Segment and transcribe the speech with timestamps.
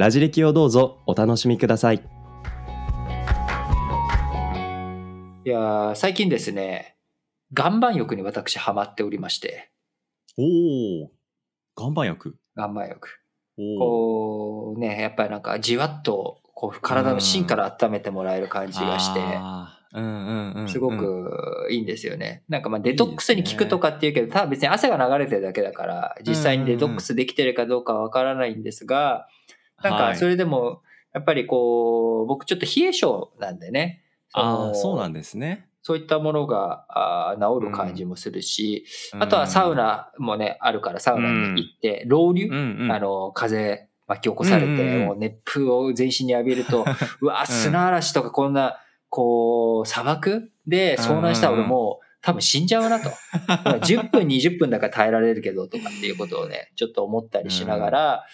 [0.00, 1.96] ラジ歴をどうぞお楽しみください。
[1.96, 2.00] い
[5.44, 6.96] やー最近ですね、
[7.54, 9.70] 岩盤浴に私ハマっておりまして、
[10.38, 11.10] おお、
[11.78, 12.34] 岩盤浴？
[12.56, 13.10] 岩盤浴。
[13.58, 22.42] おこうね、やっぱりなんかじわっとこう体の芯から温めてもらえる感じがして、うんうんうん、すごくいいんですよね。
[22.48, 29.28] なんかまあデトックスに効くとかっていうけど、ただ別に汗が流れてるだけだから、実際にデトックスできてるかどうかはわからないんですが、
[29.82, 34.02] なんかそれでも、やっぱりこう、僕ちょっと冷え性なんでね。
[34.32, 35.66] ああ、そうなんでですね。
[35.82, 36.86] そういったものが
[37.40, 38.84] 治る感じもするし、
[39.18, 45.06] あとはサウナもね、あるからサウナに行って、ロウリュ、うんうん、あの、風巻き起こされて、うんうんうん。
[45.06, 46.84] もう熱風を全身に浴びると、
[47.22, 53.08] うわ、砂嵐とかこんな、こう、砂漠で遭難したら俺もう、多分死んじゃうなと。
[53.80, 58.26] 10分、20分だから耐えられるけどとかっていうことをね、ちょっと思ったりしながら、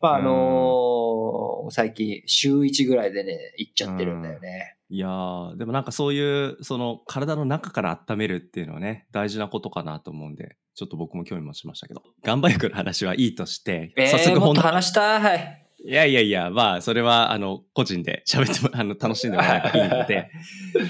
[0.00, 4.76] まああのー最近週1ぐらいでね、行っちゃってるんだよね。
[4.88, 12.02] いやーでもなんかそういうその体の中から温めるっていうのはね大事なことかなと思うんでちょっと僕も興味持ちましたけど。
[12.24, 15.62] 岩盤浴の話はいいとして、えー、もっと話したい。
[15.84, 20.30] いやいやいやまあそれはあの個人で喋っても あの楽しんでもらえばいいので、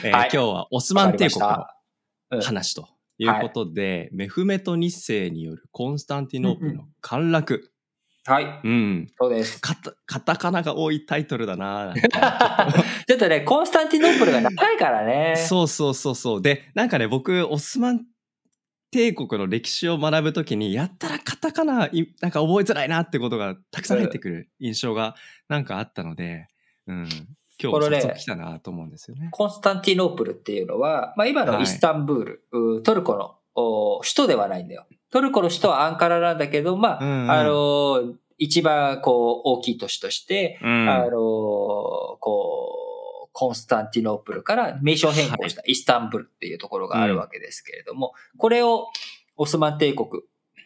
[0.05, 0.31] えーはい。
[0.33, 1.67] 今日はオスマン帝国の
[2.43, 7.73] 話ということで、メフメト日世によるコンスタンティノープルの陥落、
[8.27, 9.61] はい、うん、そうです。
[9.61, 11.95] カタカタカナが多いタイトルだな
[13.07, 15.37] ちょっとね、コンスタンティノープルが長いからね。
[15.37, 16.43] そうそうそうそう。
[16.43, 18.05] で、なんかね、僕、オスマン
[18.91, 25.15] 帝国の歴史を学ぶときに、やったらカタカナ、いなんか覚えづらいなってことがたくさん入ってくる印象が
[25.49, 26.49] なんかあったので、
[26.87, 27.09] うん。
[27.59, 29.29] 今日これね早速来たなと思うんですよね。
[29.31, 34.87] コンスタンティノープルっていうのは、まあ、今のイスタンブール、うトルコのお首都ではないんだよ。
[35.11, 37.31] トルコの首都はアンカラなんだけど、まあ、うんうん。
[37.31, 40.89] あの、一番こう大きい都市として、うん。
[40.89, 42.19] あの、こ
[43.27, 48.87] う、コンスタンティノープルから名称変更したイスタンブールっていうところがあるわけですけれども、これを
[49.37, 50.09] オスマン帝国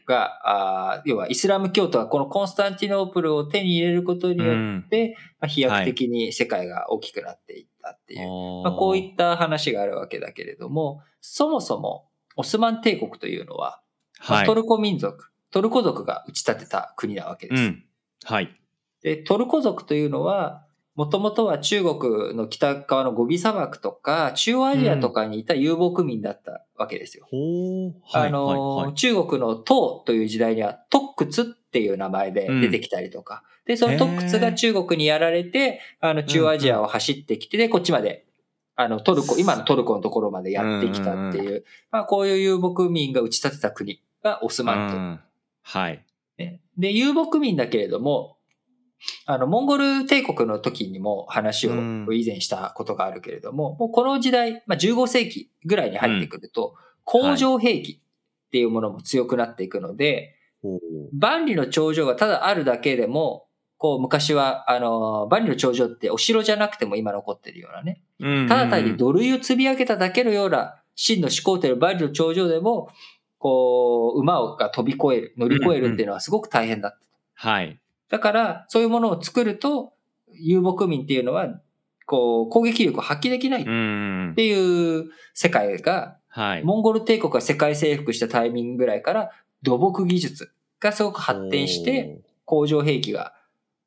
[0.07, 8.21] が、あー要はイスラム教徒はこのコンスタンティノープルを手に入れることによって、まあ、飛躍的に世界が大きくなっていったっていう、
[8.63, 13.83] まあ、こういった話があるわけだけれども、そもそもオスマン帝国というのは、まあ
[14.21, 17.63] はいトルコ民族、トルコ族が打ち立てた国なわけです。
[17.63, 17.85] うん。
[18.25, 18.55] はい。
[19.03, 27.27] で、トルコ族というのは、もともとは中国の北側のゴビ砂漠とか、中央アジアとかにいた遊牧民だったわけですよ。
[27.31, 27.95] ほう。
[28.05, 28.29] はい。
[28.29, 38.27] あの、はいはい中国の唐という時代にはトックツっていう名前で出てきたりとか、で、そのトックツが中国にやられて、あの、中央アジアを走ってきて、で、こっちまで、
[38.75, 45.21] あの、トルコ、今のトルコのところまでやってきたっていう、まあ、こういう遊牧民が打ち立てた国がオスマン帝国うん。
[45.63, 46.05] はい。
[46.39, 46.61] ね。
[46.79, 48.37] で、遊牧民だけれども、
[49.25, 52.07] あの、モンゴル帝国の時にも話をうん。
[52.13, 58.01] 以前したことがあるけれども、もうこの時代、まあ、15世紀ぐらいに入ってくると、工場兵器
[58.47, 60.81] っていうものも強くなっていくので、ほう。
[61.13, 63.47] 万里の長城がただあるだけでも、
[63.79, 68.49] こう昔は、あの、万里の長城ってお城じゃなくても今残ってるようなね、うん。
[68.49, 72.91] ただ単に土塁を積み上げただけのような真の始皇帝の万里の長城でも、
[73.41, 76.99] こう、馬が飛び越える、乗り越えるっていうのはすごく大変だった。
[77.35, 77.81] はい。
[78.11, 79.95] だから、そういうものを作ると、
[80.35, 81.49] 遊牧民っていうのは、
[82.07, 84.45] こう、攻撃力を発揮できないっうんて。
[84.47, 86.65] いう世界が、はい。
[86.65, 89.31] モンゴル帝国が世界征服したタイミングぐらいから、
[89.63, 93.33] 土木技術がすごく発展して、工場兵器が、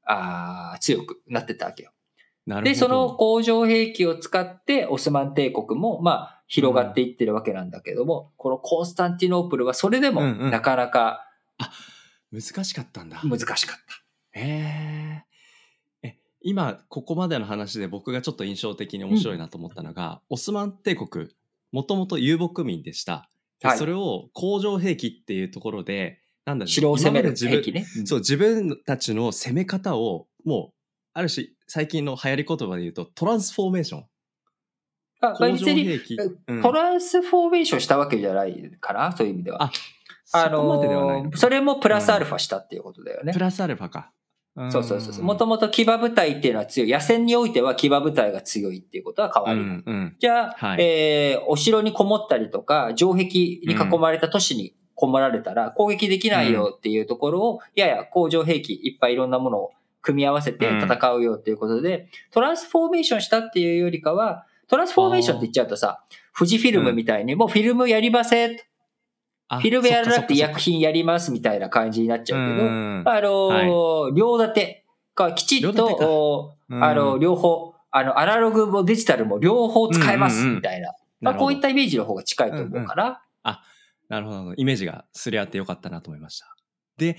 [0.06, 1.92] あー強くなってったわけよ。
[2.48, 2.69] なるほど。
[2.72, 11.28] で、その工場兵器を使って、オスマン帝国も、まあ、広がっていってるわけなんだけども、このコンスタンティノープルはそれでも、うんうんなかなか
[12.32, 13.20] 難しかったんだ。
[13.24, 14.40] 難しかった。
[14.40, 15.24] へ
[16.04, 16.08] え。
[16.08, 21.30] え、今、ここまでの話で僕がちょっと印象的に面白いなと思ったのが、オスマン帝国、
[21.72, 23.32] もともと遊牧民でした。
[23.60, 27.88] ではいそれを工場兵器っていうところで、なんだろう城を攻める兵器ね。
[28.06, 30.74] そう、自分たちの攻め方を、もう、
[31.14, 34.06] ある種、最近の流行り言葉で言うと、トランスフォーメーション。
[35.30, 36.00] あ別に。
[36.48, 39.72] うんトランスフォーメーションしたわけじゃないかな、そういう意味では。
[40.36, 43.40] あそこまでではないのかのそれもプラスアルファしたっていうことだよねプ。
[43.40, 44.12] ラスアルファか。
[44.70, 45.24] そうそうそう。
[45.24, 46.92] もともと騎馬部隊っていうのは強い。
[46.92, 49.75] 野戦においては騎馬部隊が強いっていうことは変わうりない。
[49.78, 50.16] んうん。
[50.20, 59.72] じゃあ、はいえーお城にこもったりとか、城壁に囲まれた都市にこもられたら攻撃できないよっていうところを、やや工場兵器いっぱいいろんなものを
[60.02, 66.04] 組み合わせて戦うよっていうことで、トランスフォーメーションしたっていうよりかは、トランスフォーメーションって言っちゃうとさ、
[66.36, 68.58] 富士フィルムみたいにもうフィルムやりません。
[69.48, 74.84] あフィルムやらなくて薬品やりますみたいな感じになっちゃうけど、うんあのー両立て
[75.16, 80.92] がきちっと、あの、両方、あの、アナログもデジタルも両方使えますみたいな。
[81.22, 83.22] まあ、こういったイメージの方が近いと思うから、
[84.10, 84.56] なるほどなるほど。
[84.56, 86.48] イメージがすり合ってよかったなと思いました。
[86.98, 87.18] で、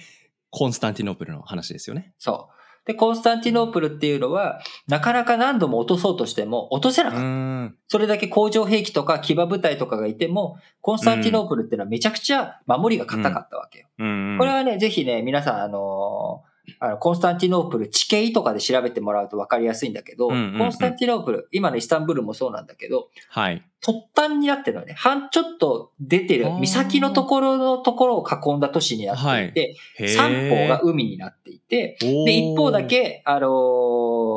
[0.50, 2.14] コンスタンティノープルの話ですよね。
[2.18, 2.53] そう。
[2.86, 7.26] で、コンスタンティノープルっていうのは、なかなか何度も落とそうとしても落とせなうかった。
[7.26, 7.76] ん。
[7.88, 13.88] それだけ工場兵器とか騎馬部隊とかがいても、コンスタンティノープルっていうのはめちゃくちゃ守りが硬かったわけよ。
[13.98, 14.36] うん。
[14.38, 20.58] これはね、ぜひね、皆さん、あのーあの、コンスタンティノープル地形とかで調べてもらうと分かりやすいんだけど、うんうんうん。
[20.58, 23.62] コンスタンティノープル、今のイスタンブールもそうなんだけど、はい。
[23.82, 24.94] 突端になってるのね。
[24.94, 30.08] 半ちょっと出てる岬のところのところを囲んだ都市になっていて、へー。
[30.08, 33.50] 三方が海になっていて、で、一方だ、け、あのー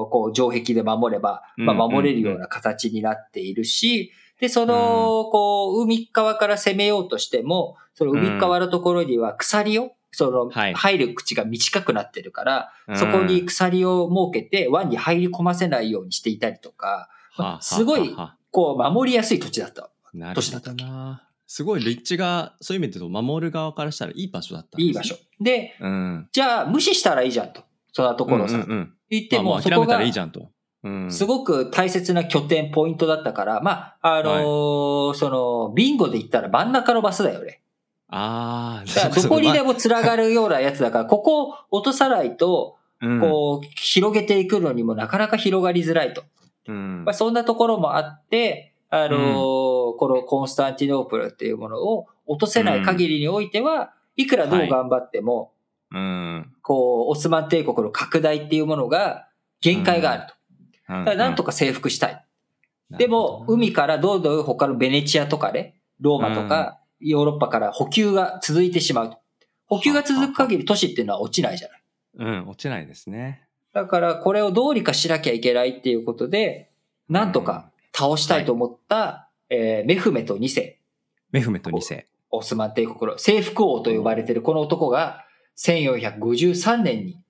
[0.10, 1.86] こう、城壁で守れば、まあ、うんうん。
[1.86, 18.16] うん守れるような形になっているし、で、その、こう、海側から攻めようとしても、その海側のところには鎖を、その、はい入る口が短くなってるから、うんそこに鎖を設けて湾に入り込ませないようにしていたりとか、はあすごい
[18.52, 19.90] こう、守りやすい土地だった。
[20.14, 21.24] なるほったどな。
[21.46, 25.16] すごい立地が、そういう意味で言うと、守る側からしたらいい場所だったねいい場所。。
[25.40, 26.28] で、うん。
[26.32, 27.64] じゃあ無視したらいいじゃんと。
[27.94, 30.50] そんなところをさ、うんうんうん言っても、まあ諦めたらいいじゃんと。
[30.84, 31.12] うん。
[31.12, 37.62] すごく大切な拠点、ポイントだったから、まあ、あのーその、ビンゴで言ったら真ん中のバスだよね。
[38.10, 43.20] ああ、だからどこにでも、も繋がるようなやつだから、ここを落とさないと、うん。
[43.20, 46.24] こう、広げていくのにもなかなか広がりづらいと。
[46.68, 47.04] うん。
[47.06, 55.52] まあ、そんなところもあって、あのーこのコンスタンティノープルっていうものを落とせない限りにおいては、いくらどう頑張っても、
[55.92, 56.54] うん。
[56.62, 59.28] こう、オスマン帝国の拡大っていうものが
[59.62, 60.34] 限界があると。
[60.94, 62.26] だからなんとか征服したい。
[62.92, 69.18] でも、海からどんどん他のベネチアとかね、ローマとか、ヨーロッパから補給が続いてしまうと。
[69.68, 71.82] 補給が続く限り都市っていうのは落ちないじゃない。
[72.20, 73.48] うん、落ちないですね。
[73.74, 76.72] だからこれをどうにかしなきゃいけないっていうことで、
[77.10, 80.80] なんとか倒したいと思った、えーメフメト2世、
[81.32, 82.08] メフメト2世。
[82.32, 85.26] オスマン帝国の征服王と呼ばれているこの男が、
[85.58, 87.22] 1453年に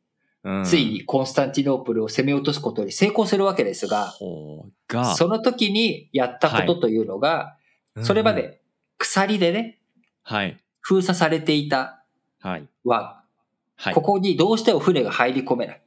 [0.44, 7.58] うんついにコンスタンティノープルを攻め落とすことに成功するわけですが、ほうが、その時にやったことというのが、
[8.02, 8.62] それまうんうん、で
[8.97, 9.79] 鎖でね、
[10.23, 10.57] はい。
[10.81, 12.03] 封鎖されていた
[12.39, 12.57] は
[13.75, 13.94] はい。
[13.94, 15.81] ここにどうしても船が入り込めない。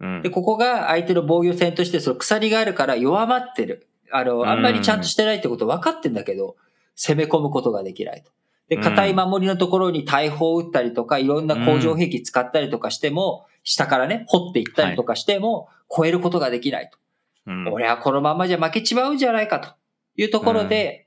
[0.00, 3.86] うんで、ここが相手の防御線としてその鎖があるから弱まってる。
[4.12, 6.56] あの、あんまりちゃんとしてないってこと分かってんだけど、
[6.96, 8.30] 攻め込むことができないと。
[8.68, 16.98] で、うん硬い守りのところに大砲を撃ったりとか、いろんな工場兵器使ったりとかしても、下からね、掘っていったりとかしても、超えることができないと。
[17.46, 19.70] うん俺はこのままじゃ負けちまうんじゃないかと
[20.16, 21.06] いうところで、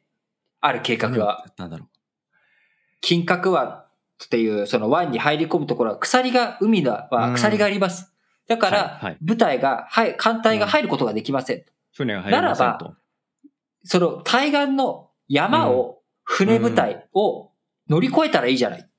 [0.65, 1.87] ある計画何をがやったんだろ
[3.01, 8.13] 金閣湾っていうその湾に入り込むところは鎖が、海のは鎖があります。
[8.47, 11.57] だかはいらはい、部隊が、はい、艦隊が入ることができません。
[11.57, 11.65] う。
[11.91, 12.95] 船が入りませんと。
[13.83, 17.51] その対岸の山を、船部隊を
[17.89, 18.89] 乗り越えたらいいじゃない。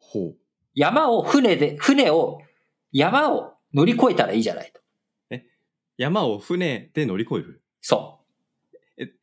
[0.00, 0.36] ほう。
[0.74, 2.40] 山を船で、船を、
[2.90, 4.80] 山を乗り越えたらいいじゃないと。
[5.96, 7.62] 山を船で乗り越える？
[7.80, 8.19] そえ、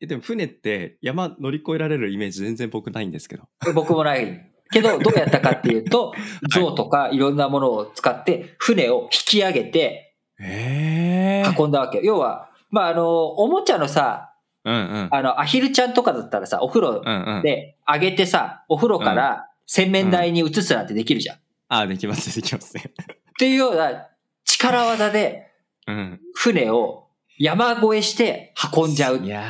[0.00, 3.44] えでも船って山乗り越えられるイメージ全然僕ないんですけど。
[3.66, 3.72] う。
[3.72, 4.50] 僕もない。
[4.70, 6.12] けど、どうやったかっていうと、
[6.52, 12.04] 象とかいろんなものを使って、船を引き上げてええ運んだわけよ。
[12.04, 15.08] 要は、まあ、あの、おもちゃのさ、うんうん。
[15.10, 17.02] あの、アヒルちゃんとかだったらさ、お風呂。
[17.42, 21.36] で上げてさ、お風呂から洗面台に移すなんてできるじゃん。
[21.36, 22.84] っあ、できます、できますね。
[23.38, 24.08] ていうような
[24.44, 25.52] 力技で
[25.86, 26.20] うん。
[26.34, 27.07] 船を
[27.38, 29.28] 山越えして運んじゃうい。
[29.28, 29.42] や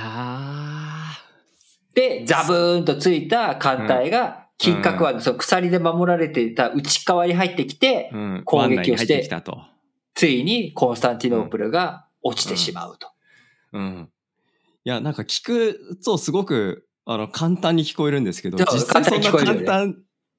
[1.95, 8.11] で、ザブーンとついた艦隊が、金閣湾のその鎖で守られていた内側に入ってきて。
[8.45, 9.29] 攻撃をして。
[10.15, 13.09] ついにコンスタンティノープルが落ちてしまうと。
[13.73, 14.11] うん。
[14.85, 19.97] いや、なんか聞くとすごく、あの、簡単に聞こえるんですけど、実際そんな簡単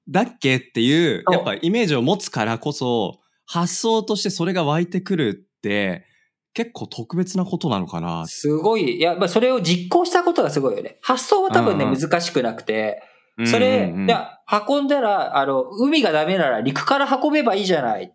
[0.07, 6.05] だっけっていうやっぱイメージを持つからこそ、発想としてそれが湧いてくるって、
[6.53, 8.25] 結構特別なことなのかな。
[8.27, 10.97] すごい、いや、まあ、それを実行したことがすごいよね。
[11.01, 13.03] 発想は多分ね、うんうん難しくなくて、
[13.45, 18.13] それ、うんうんうんいや、運んだら、あの、海がダメなら陸から運べばいいじゃない。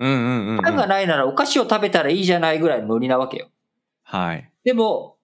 [0.00, 0.62] うんうんうんうん。
[0.62, 3.48] パンがないならお菓子を食べたらいいじゃないぐらいのノリなわけよ。
[4.02, 4.50] はい。
[4.64, 5.16] でも、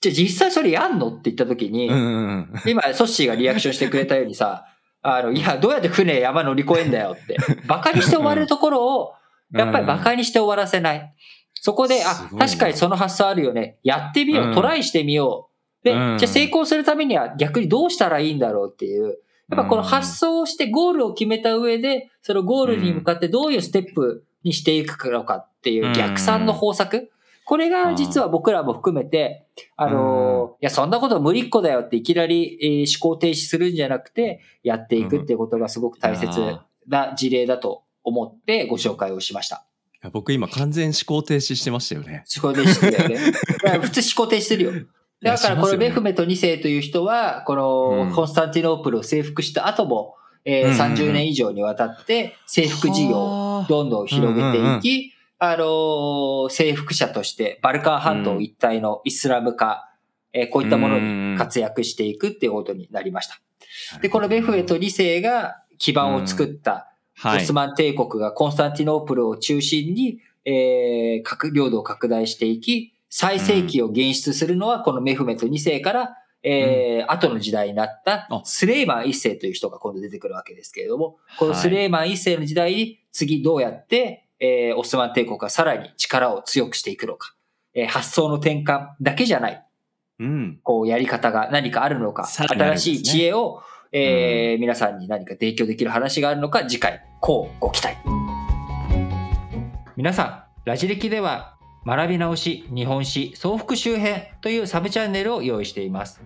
[0.00, 2.52] じゃあ実際それやんのって言った時に、うんうんうん。
[2.66, 4.64] 今、ソッシーがリアクションしてくれたようにさ、
[5.02, 7.36] あの、いや、どうやって船山乗り越えんだよって。
[7.66, 9.12] バカにして終わるところを、
[9.52, 11.14] やっぱりバカにして終わらせない。
[11.60, 13.78] そこで、あ確かにその発想あるよね。
[13.82, 14.46] やってみよう。
[14.48, 15.50] うんトライしてみよ
[15.82, 15.84] う。
[15.84, 19.18] で、うんじゃあ成功するためには逆にどうしたらいいんだろうっていう。
[19.50, 27.10] やっぱこの発想をしてゴールを決めた上で、そのゴールに向かってどういうステップにしていくのかっていう逆算の方策。
[27.46, 29.46] これが実は僕らも含めて、
[29.76, 36.28] あのーいや、そんなこと無理っ子だよっていきなり、えー思考停止するんじゃなくて、やっていくっていうことがすごく大切
[36.86, 39.64] な事例だと思ってご紹介をしました。
[40.02, 42.24] いや僕今完全思考停止してましたよね。
[42.34, 43.32] 思考停止してるよね。
[43.82, 44.72] 普通思考停止してるよ。
[45.20, 50.14] だからこのメフメト2世という人は、このうんコンスタンティノープルを征服した後も、
[50.44, 59.90] えーうんうんうん30年以上にわたって征服事業をどんどん広げていき、あのー征服者としてバルカン半島一帯のイスラム化、
[60.32, 61.00] えーこういったもの
[61.32, 63.40] に活躍していくっていうことになりました。
[64.00, 67.42] で、このメフメト2世が基盤を作ったはい。
[67.42, 78.42] オスマン帝国がコンスタンティノープルを中心に、えー、各領土を拡大していき、最盛期を現出するのはこのメフメト2世から、えー後の時代になったあ。
[78.44, 87.34] スレイマン1世という人が今度出てくるわけですけれども、このスレイマン1世の時代に次どうやって、えーオスマン帝国がさらに力を強くしていくのか、
[87.74, 89.66] えー発想の転換だけじゃない、
[90.20, 90.60] うん。
[90.62, 97.96] こうやり方が何かあるのか、新しい知恵を、えー皆さんに何か提供できる話があるのか、次回、こうご期待。
[99.96, 106.20] 皆さん、ラジ歴では、学び直し日本史総復習編というサブチャンネルを用意しています。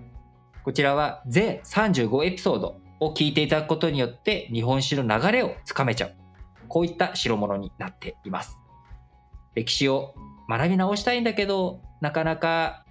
[0.64, 6.14] こちらは全35エピソードを聞いていただくことによって日本史の流れをつかめちゃう。
[6.66, 8.58] こういった代物になっています。
[9.54, 10.14] 歴史を
[10.48, 12.84] 学び直したいんだけど、なかなか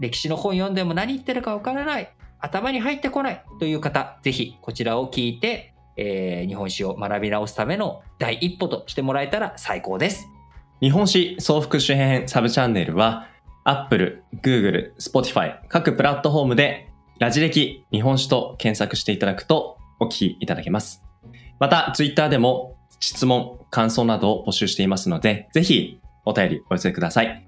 [0.00, 2.15] 歴史の本読んでも何言ってるかわからない。
[2.40, 10.28] 頭に入ってこないという方、ぜひこちらを聞いて、えー日本史を学び直すための第一歩としてもらえたら最高です。
[10.80, 13.28] 日本史総復習編サブチャンネルは
[13.64, 21.02] Apple、Google、Spotify 各プラットフォームでラジ歴日本史と検索していただくとお聞きいただけます。
[21.58, 27.46] また Twitter でも質問、感想などを募集していますのでぜひお便りお寄せください。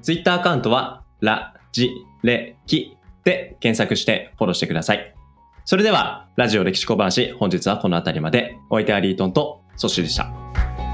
[0.00, 1.90] Twitter アカウントはラジ
[2.22, 5.14] レキで検索してフォローしてください。
[5.64, 10.89] それではラジオ歴史小話本日はこの辺りまでお相手はリートンとソッシュでした。